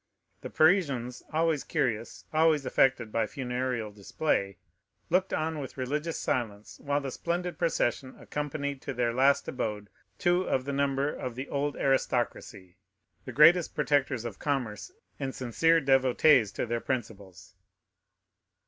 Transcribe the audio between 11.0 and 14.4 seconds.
of the old aristocracy—the greatest protectors of